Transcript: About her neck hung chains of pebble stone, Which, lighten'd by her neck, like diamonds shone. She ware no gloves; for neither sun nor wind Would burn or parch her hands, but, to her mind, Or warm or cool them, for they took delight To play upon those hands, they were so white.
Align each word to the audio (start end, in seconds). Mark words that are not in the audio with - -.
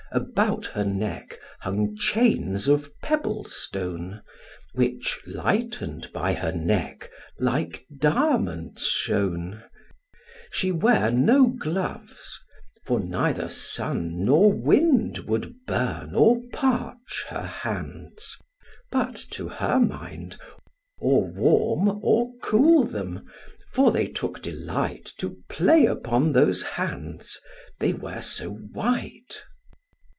About 0.13 0.65
her 0.65 0.83
neck 0.83 1.39
hung 1.61 1.95
chains 1.95 2.67
of 2.67 2.91
pebble 3.01 3.45
stone, 3.45 4.21
Which, 4.73 5.21
lighten'd 5.25 6.11
by 6.11 6.33
her 6.33 6.51
neck, 6.51 7.09
like 7.39 7.85
diamonds 7.97 8.85
shone. 8.85 9.63
She 10.51 10.69
ware 10.69 11.11
no 11.11 11.47
gloves; 11.47 12.41
for 12.85 12.99
neither 12.99 13.47
sun 13.47 14.25
nor 14.25 14.51
wind 14.51 15.19
Would 15.19 15.65
burn 15.65 16.13
or 16.13 16.41
parch 16.51 17.23
her 17.29 17.45
hands, 17.45 18.35
but, 18.91 19.15
to 19.31 19.47
her 19.47 19.79
mind, 19.79 20.35
Or 20.97 21.25
warm 21.25 22.01
or 22.03 22.33
cool 22.43 22.83
them, 22.83 23.25
for 23.71 23.93
they 23.93 24.07
took 24.07 24.41
delight 24.41 25.09
To 25.19 25.37
play 25.47 25.85
upon 25.85 26.33
those 26.33 26.63
hands, 26.63 27.39
they 27.79 27.93
were 27.93 28.19
so 28.19 28.49
white. 28.49 29.41